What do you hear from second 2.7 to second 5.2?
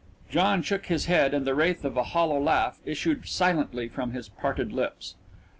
issued silently from his parted lips.